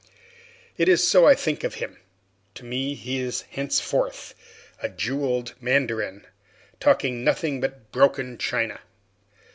It 0.79 0.89
is 0.89 1.07
so 1.07 1.27
I 1.27 1.35
think 1.35 1.63
of 1.63 1.75
him; 1.75 1.97
to 2.55 2.65
me 2.65 2.95
he 2.95 3.19
is 3.19 3.43
henceforth 3.51 4.33
a 4.81 4.89
jewelled 4.89 5.53
mandarin, 5.61 6.25
talking 6.79 7.23
nothing 7.23 7.61
but 7.61 7.91
broken 7.91 8.39
China. 8.39 8.79